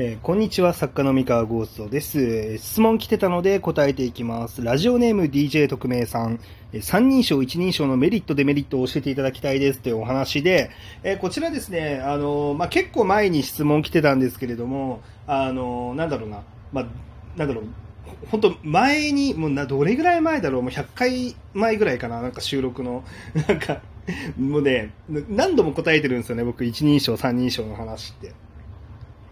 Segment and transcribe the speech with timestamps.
[0.00, 2.20] えーこんにちは、作家の三河ゴーストです。
[2.20, 4.62] えー質問来てたので答えていきます。
[4.62, 6.38] ラジオネーム DJ 特命さん、
[6.72, 9.80] えー三人称、一人称のメリット、デメリットを教えていただきたいです。
[9.80, 10.70] というお話で、
[11.02, 16.86] えーこちらですね、あのーまあ、結構前に質問来てたんですけれども、あのーなんだろうな、まあ、
[17.36, 17.64] なんだろう、
[18.30, 23.02] 本当前に、もうな、どれぐらい前だろう、もう100回前ぐらいかな、なんか収録の、
[23.48, 23.80] なんか、
[24.38, 24.92] もうね、
[25.28, 28.32] 何度も答えてるんですよね、僕、一人称、三人称の話って。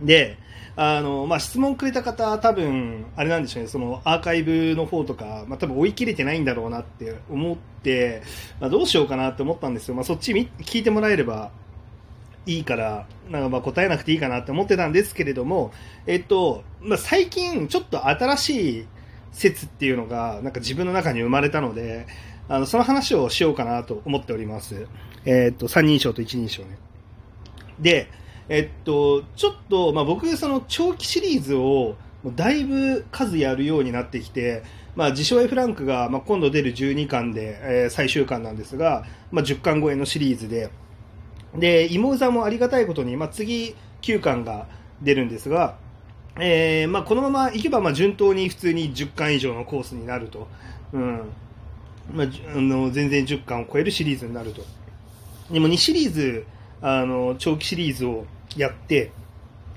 [0.01, 0.39] で、
[0.77, 8.23] あの、まあ、質問くれた方、多分、あれなんでしょうね、そのアーカイブの方とか、まあ、多分追い切れてないんだろうなって思って、
[8.61, 9.95] まあ、どうしようかなって思ったんですよ。
[9.95, 11.51] まあ、そっち聞いてもらえれば
[12.45, 15.73] いいから、なんかま答えなくていいかなって思ってたんですけれども、
[16.07, 18.87] えっと、まあ、最近、ちょっと新しい
[19.33, 22.07] 説っていうのが、なんか自分の中に生まれたので、
[22.49, 24.87] あの、その話をしようかなと思っております。
[25.25, 26.79] えっと、三人称と一人称ね。
[27.81, 28.09] で、
[28.49, 31.97] えっと、ちょっと、まあ、僕、その長期シリーズを、
[32.35, 34.63] だいぶ数やるようになってきて、
[34.95, 40.71] まあ、自称 F ランクが、まあ、今度出る12巻で、えー最終巻なんですが、まあ、10巻超えのシリーズで、
[41.55, 44.67] で、妹座もありがたいことに、まあ、次9巻が
[45.03, 45.77] 出るんですが、
[46.39, 50.49] えーまあ、このままいけば、まあ、順当に普通に10巻以上のコースになると。
[50.93, 51.21] うん。
[52.13, 54.63] まあ、あの全然10巻を超えるシリーズになると。
[55.51, 56.47] でも2シリーズ、
[56.81, 58.27] あの、長期シリーズを
[58.57, 59.13] やって、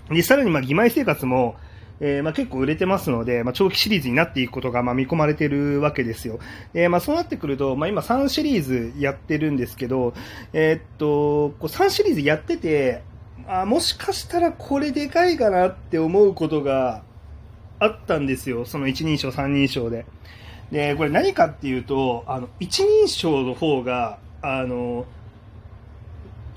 [0.09, 1.55] で、さらにまあ、義妹生活も、
[2.01, 6.39] えーまあ、結構売れてますので、まあ、長期シリーズになっていくことがまあ見込まれてるわけですよ。
[6.73, 10.13] えーまあ、そうなってくると、まあ、今3シリーズやってるんですけど、
[10.53, 13.03] えーっと、こう3シリーズやってて、
[13.47, 17.03] あもしかしたらこれでかいかなって思うことが
[17.79, 18.65] あったんですよ。
[18.65, 20.05] その一人称、三人称で。
[20.71, 25.05] で、これ何かっていうと、あの、一人称の方が、あの、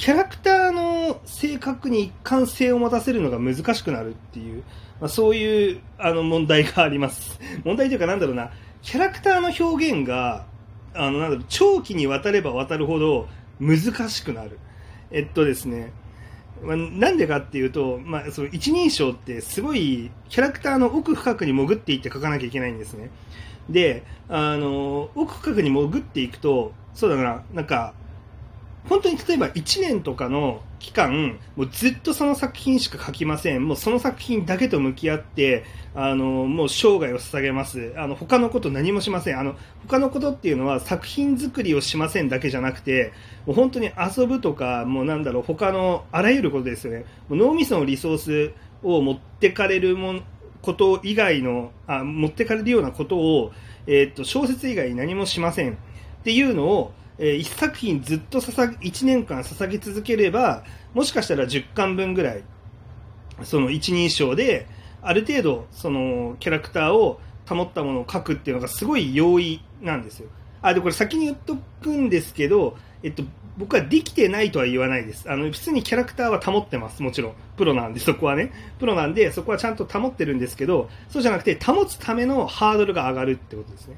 [0.03, 4.64] キャラクターの性格に一貫性を持たせるのが難しくなるっていう、
[5.00, 7.39] まあ、そういうあの問題があります。
[7.64, 8.50] 問題というかなんだろうな、
[8.83, 10.44] キャラクターの表現が、
[10.92, 13.28] あの、なんだろう、長期にわたればわたるほど
[13.60, 13.78] 難
[14.09, 14.59] しくなる。
[15.12, 15.93] えっとですね、
[16.65, 23.09] まあ、なんでかっていうと、まあ、その一人称ってすごいキャラクターの奥深くに潜っていって書かなきゃいけないんですね。
[23.71, 27.94] で、あの、奥深くに潜っていくと、そうだな、なんか、
[28.88, 33.66] 本当に例えば1年とかの期間、もうずっとその作品しか書きません。
[33.66, 37.93] もうその作品だけと向き合って、あの、もう生涯を捧げます。
[37.97, 39.38] あの、他のこと何もしません。
[39.38, 39.54] あの、
[39.87, 43.12] 他のことっていうのは作品作りをしませんだけじゃなくて、
[43.47, 47.04] もう本当に遊ぶとか、もうなんだろう、他のあらゆることですよね。
[47.28, 50.25] もう脳みそのリソースを持ってかれるもん
[50.62, 53.53] こと以外の、あ、持ってかれるようなことを、
[53.87, 55.72] えーっと、小説以外に何もしません。
[55.72, 55.76] っ
[56.25, 60.65] ていうのを、え一作品ずっと捧げ、1年間捧げ続ければ、
[60.95, 62.45] もしかしたら10巻分ぐらい、
[63.45, 64.67] その一人称で、
[65.03, 70.28] ある程度、そのキャラクターを保ったものを書くっていうのがすごい容易なんですよ。
[70.62, 73.25] あ、で、これ先に言っとくんですけど、えっと、
[73.59, 75.31] 僕はできてないとは言わないです。
[75.31, 77.03] あの、普通にキャラクターは保ってます。
[77.03, 77.34] もちろん。
[77.56, 78.53] プロなんで、そこはね。
[78.79, 83.97] プロなんで、そこはちゃんと保ってるんですけど、そうじゃなくて、保つためのハードルが上がるってことですね。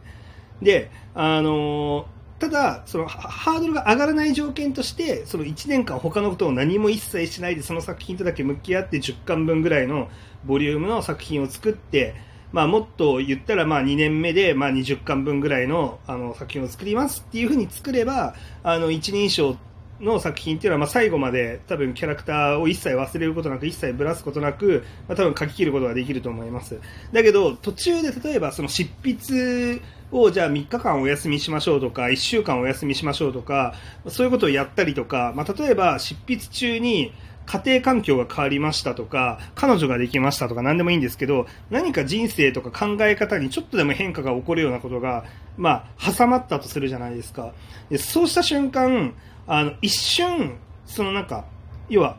[0.63, 10.11] で、あのーただ、そのハードルが上がらない条件として、その1年間他のことを何も一切しないで、その作品とだけ向き合って10巻分ぐらいの
[10.45, 12.15] ボリュームの作品を作って、
[12.53, 19.57] まあもっと言ったらまあ2年目でまあ20巻分ぐらいのあの作品を作りますっていうふうに作れば、あの一人称
[20.05, 26.79] の作品っていうのはまあ最後まで多分キャラクターを一切忘れることなく、一切ぶらすことなく、まあ多分書き切ることができると思います。
[27.13, 29.81] だけど途中で例えばその執筆
[30.13, 33.75] をじゃあ3日間お休みしましょうとか、1週間お休みしましょうとか、
[34.09, 37.13] そういうことをやったりとか、まあ、例えば執筆中に
[37.47, 45.25] 家庭環境が変わりましたとか、彼女ができましたとか何でもいいんですけど、何か人生とか考え方にちょっとでも変化が起こるようなことが、
[45.57, 47.53] まあ、挟まったとするじゃないですか。
[47.91, 49.15] でそうした瞬間、
[49.47, 50.57] あの、一瞬、
[50.87, 51.45] そのなんか、
[51.89, 52.19] 要は、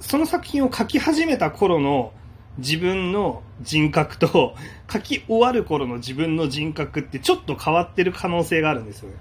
[0.00, 2.12] その作品を書き始めた頃の
[2.58, 4.54] 自分の人格と
[4.90, 9.16] 書き終わる頃の自分の人格ってちょっと変わってる可能性があるんですよね。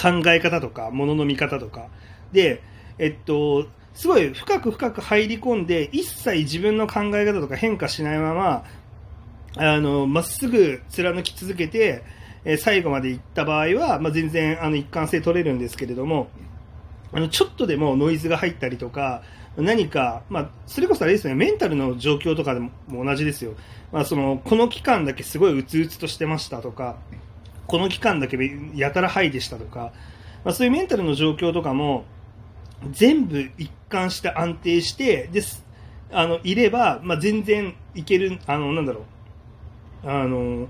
[0.00, 1.86] 考え方とか、物の見方とか。
[2.32, 2.62] で、
[2.98, 8.64] えっと、すごい深く深く入り込んで、一切自分の考え方とか変化しないまま、
[9.56, 12.02] あの、まっすぐ貫き続けて、
[12.44, 16.28] え最後まで行った場合は、まあ、全然あの一貫性取れるんですけれども、
[17.12, 19.22] あの、ちょっとでもノイズが入ったりとか、
[19.56, 23.52] 何か、まあ、それこそあれですね、メンタルの状況とかでも同じですよ。
[23.92, 26.96] まあ、その、この期間だけすごいうつうつとしてましたとか、
[27.66, 28.38] この期間だけ
[28.74, 29.92] やたらハイでしたとか、
[30.44, 32.04] まあ、そういうメンタルの状況とかも、
[32.90, 35.64] 全部一貫して安定して、です。
[36.10, 39.04] あの、いれば、まあ、全然いける、あの、なんだろ
[40.04, 40.10] う。
[40.10, 40.68] あの、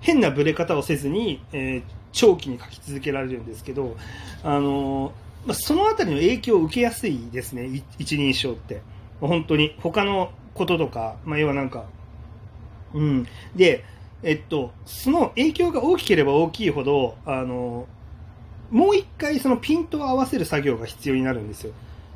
[0.00, 1.82] 変なブレ方をせずに、えー、
[2.12, 3.96] 長期に書き続けられるんですけど、
[4.42, 5.12] あの、
[5.46, 8.82] まあ、そのあたりの影響を受けやすいですね、一人称って。
[9.20, 9.76] 本当に。
[9.80, 11.84] 他のこととか、まあ、要はなんか、
[12.94, 13.26] うん。
[13.54, 13.84] で、
[14.22, 17.86] えっと、その影響が大きければ大きいほど、あの、
[18.70, 21.72] もう一回そのピントを合わせる作業が必要になるんですよ。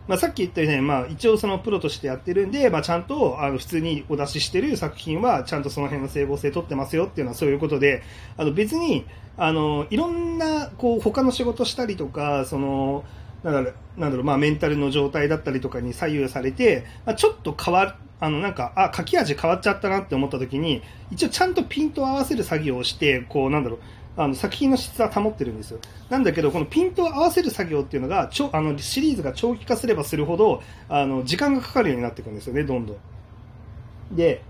[0.09, 8.03] まあ、さっき言ったように、まあ、一応そのプロとしてやってるんで、まあ、ちゃんとあの普通にお出ししてる作品はちゃんとその辺の整合性取ってますよっていうのはそういうことで
[8.37, 9.05] あの別に
[9.37, 13.05] あのいろんなこう他の仕事したりとかその
[13.43, 23.81] なんだろうなんだろう、まあ、メンタルの状態だったりとかに左右されて、まあ、ちょっと変わあのなんかあ書き味変わっちゃったなって思った時に一応ちゃんとピントを合わせる作業をしてこうなんだろう
[24.17, 25.79] あの作品の質は保ってるんですよ。
[26.09, 34.17] なんだけど、このピントを合わせる作業っていうのが、ちょあのシリーズが長期化すればするほど、あの時間がかかるようになっていくんですよね、どんどん。
[34.17, 34.43] で、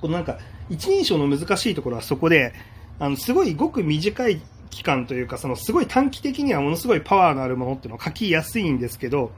[0.00, 2.52] このなんか、一人称の難しいところはそこで、
[2.98, 4.40] あのすごいごく短い
[4.70, 9.30] 期間というか、そのすごい短期的にはものすごいパワーのあるものっていうのを書きやすいんですけど、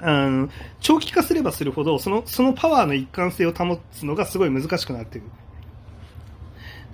[0.00, 0.48] あの
[0.80, 5.28] 長期化すればするほどその、そのパワーの一貫性を保つのがすごい難しくなっている。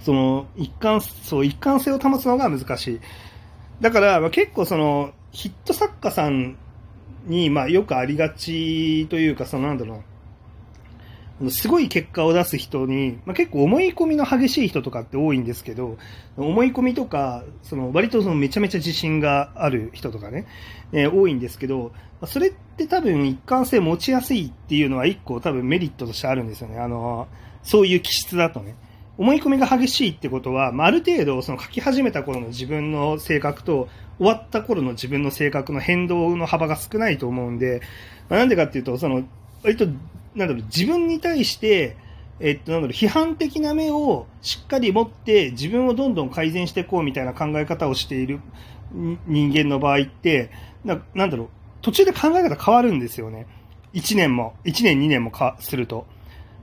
[0.00, 3.00] その一貫そう一貫性を保つのが難しい。
[3.80, 6.56] だから、まあ、結構そのヒット作家さん
[7.26, 15.96] に、まあ、よくありがちというか、そのなんだろうすごい結果を出す人に、まあ、結構思い込みの激しい人とかって多いんですけど、
[16.36, 20.46] 思い込みとか、その割とそのめちゃめちゃ自信がある人とかね、
[20.90, 21.92] えー、多いんですけど、
[22.26, 26.80] それって多分一貫性持ちやすいっていうのは一個多分メリットとしてあるんですよね。
[26.80, 27.28] あの、
[27.62, 28.74] そういう気質だとね。
[29.18, 33.88] 思い込みが激しいってことは、まあ、ある程度その書き始めた頃の自分の性格と
[34.18, 37.82] 終わった頃の自分の性格の変動の幅が少ないと思うんで、
[38.28, 39.24] まあ、なんでかっていうと、その
[39.62, 39.86] 割と
[40.34, 41.96] なんだろう自分に対して、
[42.40, 48.40] えっと、なんだろう批判的な目をしっかり持って自分をどんどん改善していこうみたいな考え方をしている
[48.92, 50.50] 人間の場合って
[50.84, 51.48] ななんだろう
[51.82, 53.46] 途中で考え方変わるんですよね。
[53.94, 56.06] 1年も、1年2年もかすると。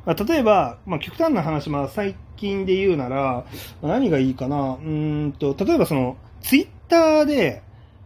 [0.06, 3.46] まあ、例えば、まあ、極端な話、まあ、最近で言うなら、
[3.82, 4.78] 何がいいかな。
[4.82, 7.64] うんと、例えばその、ツイッターで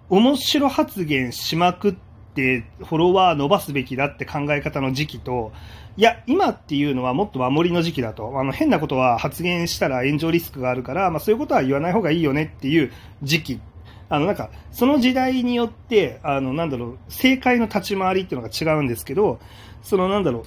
[0.09, 1.95] 面白発言しまくっ
[2.33, 5.51] てフォロワー伸ばすべきだって考え方の時期と、
[5.97, 8.39] いや、今っていうのはもっと守りの時期だと。
[8.39, 12.91] あの、変なことは発言したら炎上リスクがあるから、まあそういうことは言わない方がいいよねっていう
[13.21, 13.61] 時期。
[14.07, 19.39] あの、なんか、その時代によって、あの、なんだろう、正解の立ち回りっていうのが違うんですけど、
[19.83, 20.43] その、なんだろう、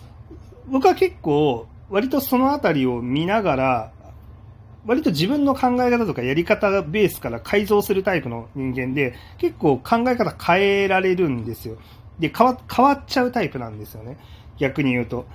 [0.67, 3.93] 僕は結構、割とそのあたりを見ながら、
[4.87, 11.77] 割と自分の考え方とかやり方ベースから改造するタイプの人間で、結構考え方変えられるんですよ。
[12.19, 14.17] で、変わ変わっちゃうタイプなんですよね。
[14.59, 15.27] 逆に言うと。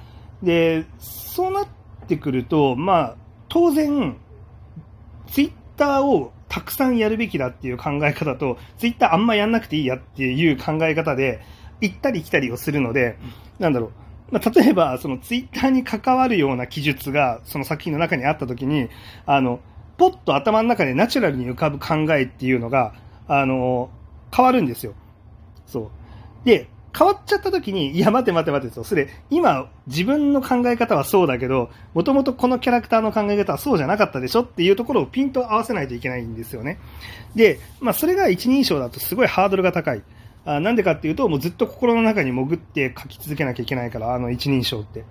[0.43, 1.67] で、そうなっ
[2.07, 3.15] てくると、まあ、
[3.49, 4.17] 当然、
[5.31, 11.41] ツイッターをたくさんやるべきだっていう考え方と、ツイッターあんまやんなくていいやっていう考え方で、
[11.79, 13.17] 行ったり来たりをするので、
[13.59, 13.91] なんだろう、
[14.31, 18.89] まあ、例えば、そのツイッターに関わるような記述が、その作品の中にあったときに、
[19.25, 19.59] あの、
[19.97, 22.93] ポッと頭の中でナチュラルに浮かぶ考えっていうのが、
[23.27, 23.89] あの、
[24.35, 24.93] 変わるんですよ。
[25.65, 25.91] そ
[26.43, 26.45] う。
[26.45, 36.79] で、変わっちゃった時に、いや、待て待て待てと、それ、今、自分の考え方はそうだけど、もともとこのキャラクターの考え方はそうじゃなかったでしょっていうところをピント合わせないといけないんですよね。
[37.35, 40.01] で、まあ、それが一人称だとすごいハードルが高い。
[40.47, 45.03] あなんでかっていうと、もうずっと心の中に潜って書き続けなきゃいけないから、あの一人称って。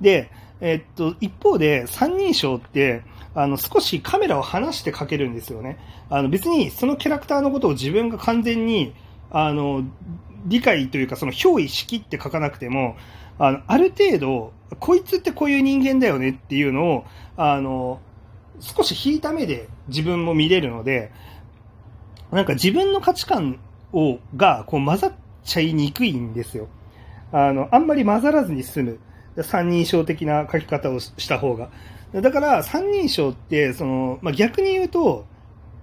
[0.00, 0.30] で、
[0.60, 5.78] えっと、一方で三人称って、あの、少しカメラを離して書けるんですよね。
[6.10, 8.92] あの、別にそのキャラクターのことを自分が完全に、
[9.30, 9.84] あの、
[10.46, 12.96] 理解というか、その憑依しきって書かなくても、
[13.38, 17.04] あの、ある程度、こいつってこういう人間だよねっていうのを、
[17.36, 18.00] あの、
[18.58, 21.12] 少し引いた目で自分も見れるので、
[22.32, 23.60] なんか自分の価値観
[23.92, 25.12] をがこう混ざっ
[25.44, 26.68] ちゃいにくいんですよ。
[27.32, 28.98] あの、あんまり混ざらずに済む。
[29.42, 31.70] 三人称的な書き方をした方が。
[32.12, 35.24] だから三人称って、その、まあ、逆に言うと、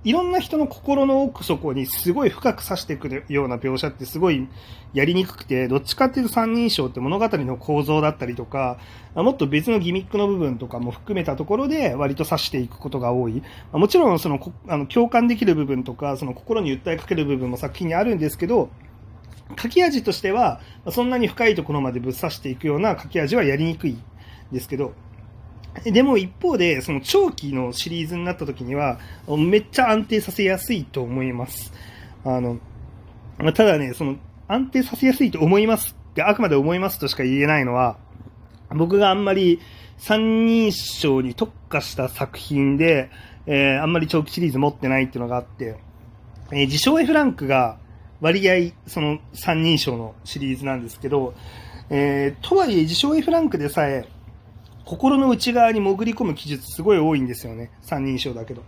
[0.07, 4.47] いろんな人の心の奥底にすごい深く刺してくるような描写ってすごい
[4.93, 8.79] やりにくくて、どっちかっていうと三人称って物語の構造だったりとか、
[9.15, 13.43] もっと別のギミックの部分とかも含めたところで割と刺していくことが多い。
[13.73, 18.69] もちろんそのあの共感できる部分とか、その心に訴えかける部分も作品にあるんですけど、
[19.61, 23.97] 書き味としては、そんなに深いところまでぶっ刺していくような書き味はやりにくい
[24.53, 24.93] ですけど、
[25.83, 31.73] でも一方で、その長期のシリーズになった時には、めっちゃ安定させやすいと思います。
[32.23, 32.59] あの、
[33.53, 34.17] ただね、その
[34.47, 37.97] 安定させやすいと思いますってあくまで思いますとしか言えないのは、
[38.75, 39.59] 僕があんまり
[39.97, 43.09] 三人称に特化した作品で、
[43.45, 45.77] えー、あんまり長期シリーズ持ってないっていうのがあって、
[46.51, 47.77] えー、自称 F ランクが
[48.19, 51.33] 割合、その三人称のシリーズなんですけど、
[51.89, 54.07] えー、とはいえ自称 F ランクでさえ、
[54.87, 57.71] 心の内側に潜り込む記述すごい多いんですよね。
[57.81, 58.63] 三人称だけど。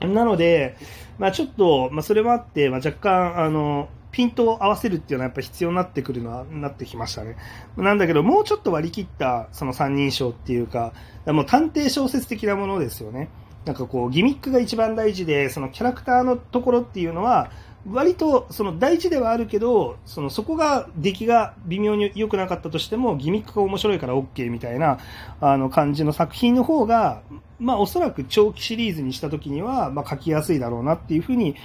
[0.00, 0.76] なので、
[1.16, 7.36] まあちょっと、まあそれもあって、まあ若干、あの、ピントを合わせるっていうのはやっぱ必要になってくるのは、なってきましたね。
[7.76, 10.92] なんだけど、もうちょっと割り切ったその三人称っていうか、
[11.26, 13.28] もう探偵小説的なものですよね。
[13.64, 17.52] なんかこう、ギミックが一番大事で、そのキャラクターのところっていうのは、
[17.86, 24.98] 割とその大事ではあるけど、そのそこが出来が微妙に良くなかったとしても、ギミックが面白いから OK みたいな
[25.40, 27.22] あの感じの作品の方が、
[27.58, 31.56] まあおそらく長期シリーズにした時には、まあ書きやすいだろうなっていうふうに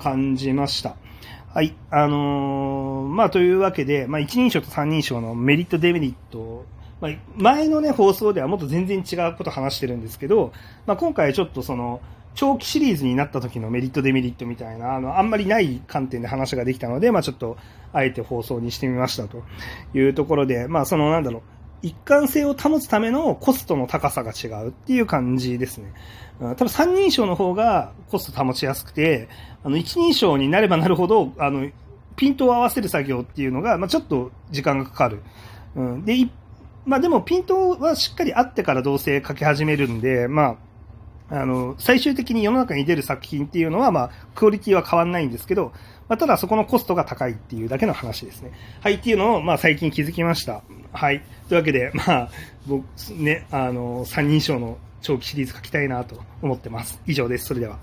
[0.00, 0.96] 感じました。
[1.54, 1.74] はい。
[1.90, 6.64] あのー、まあ、というわけで、まあ、一人称と三人称のメリット、デメリット、
[7.02, 10.54] ま、前のね、放送ではもっと全然違うこと話してるんですけど、
[10.86, 12.00] まあ、今回ちょっとその、
[12.34, 17.56] 長期シリーズになった時のメリット、デメリットみたいな、あの、あんまりない観点で話ができたので、まあ、ちょっと、
[17.92, 19.42] あえて放送にしてみましたと
[19.94, 21.42] いうところで、まあ、その、なんだろう、
[21.82, 25.92] 一貫性を保つためのコストの高さが違うっていう感じですね。
[26.38, 29.28] 多分三人称の方がコスト保ちやすくて、
[29.62, 31.68] あの一人称になればなるほど、あの、
[32.16, 35.22] ピントを合わせる作業っていうのが、まあ、ちょっと時間がかかる。
[35.74, 36.28] うん、で、
[36.84, 40.56] まあでもピントはしっかりあってからどうせ書き始めるんで、まあ、
[41.32, 45.72] あの、最終的に世の中に出る作品っていうのは、まあ、クオリティは変わんないんですけど、
[46.08, 48.52] まあ、ただそこのコストが高いっていうだけの話ですね。
[48.82, 50.62] はい、っていうのを、まあ、最近気づきました。
[50.92, 51.22] はい。
[51.48, 52.28] というわけで、まあ、
[52.66, 52.84] 僕、
[53.14, 57.00] ね、あの、三人称の長期シリーズ書きたいなと思ってます。
[57.06, 57.46] 以上です。
[57.46, 57.78] それでは。